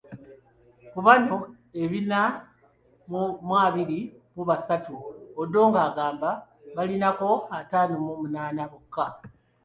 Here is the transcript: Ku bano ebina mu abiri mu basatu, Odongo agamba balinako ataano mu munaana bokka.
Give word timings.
Ku 0.91 0.99
bano 1.05 1.35
ebina 1.83 2.21
mu 3.45 3.55
abiri 3.67 3.99
mu 4.35 4.43
basatu, 4.49 4.93
Odongo 5.41 5.79
agamba 5.87 6.29
balinako 6.75 7.29
ataano 7.59 7.95
mu 8.05 8.13
munaana 8.21 8.63
bokka. 8.71 9.05